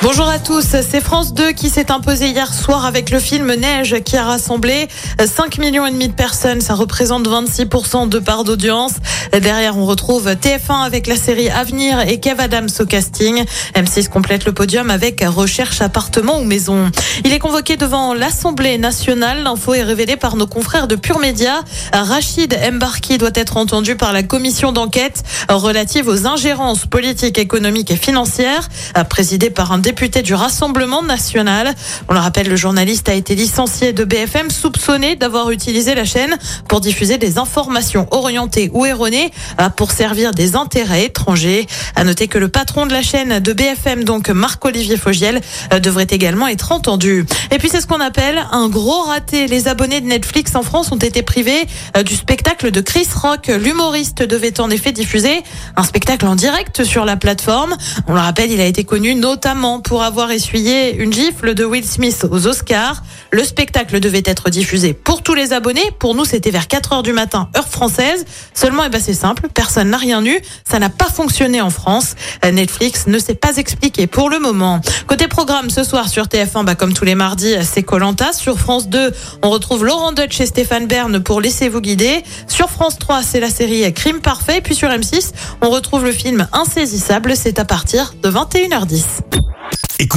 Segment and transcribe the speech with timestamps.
[0.00, 3.96] Bonjour à tous, c'est France 2 qui s'est imposé hier soir avec le film Neige
[4.04, 4.86] qui a rassemblé
[5.18, 8.92] 5 millions et demi de personnes, ça représente 26% de part d'audience.
[9.32, 13.44] Derrière, on retrouve TF1 avec la série Avenir et Kev Adams au casting.
[13.74, 16.92] M6 complète le podium avec Recherche appartement ou maison.
[17.24, 19.42] Il est convoqué devant l'Assemblée nationale.
[19.42, 21.64] L'info est révélée par nos confrères de Pure Média.
[21.92, 27.96] Rachid Mbarki doit être entendu par la commission d'enquête relative aux ingérences politiques, économiques et
[27.96, 28.68] financières,
[29.10, 31.74] présidée par un député du Rassemblement national.
[32.10, 36.36] On le rappelle, le journaliste a été licencié de BFM soupçonné d'avoir utilisé la chaîne
[36.68, 41.66] pour diffuser des informations orientées ou erronées euh, pour servir des intérêts étrangers.
[41.96, 45.40] À noter que le patron de la chaîne de BFM, donc Marc-Olivier Fogiel,
[45.72, 47.24] euh, devrait également être entendu.
[47.50, 49.46] Et puis c'est ce qu'on appelle un gros raté.
[49.46, 51.66] Les abonnés de Netflix en France ont été privés
[51.96, 53.46] euh, du spectacle de Chris Rock.
[53.46, 55.42] L'humoriste devait en effet diffuser
[55.76, 57.74] un spectacle en direct sur la plateforme.
[58.06, 61.84] On le rappelle, il a été connu notamment pour avoir essuyé une gifle de Will
[61.84, 63.02] Smith aux Oscars.
[63.30, 65.90] Le spectacle devait être diffusé pour tous les abonnés.
[65.98, 68.24] Pour nous, c'était vers 4 heures du matin, heure française.
[68.54, 69.48] Seulement, eh ben, c'est simple.
[69.52, 70.38] Personne n'a rien eu.
[70.68, 72.14] Ça n'a pas fonctionné en France.
[72.44, 74.80] Netflix ne s'est pas expliqué pour le moment.
[75.06, 78.32] Côté programme, ce soir sur TF1, bah, comme tous les mardis, c'est Colanta.
[78.32, 82.22] Sur France 2, on retrouve Laurent Dutch et Stéphane Bern pour Laissez-vous guider.
[82.46, 84.60] Sur France 3, c'est la série Crime Parfait.
[84.60, 85.32] Puis sur M6,
[85.62, 87.36] on retrouve le film Insaisissable.
[87.36, 89.04] C'est à partir de 21h10.